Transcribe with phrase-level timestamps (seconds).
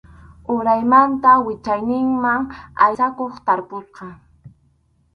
[0.53, 2.41] Uraymanta wichayniqman
[2.85, 4.05] aysakuq tarpusqa.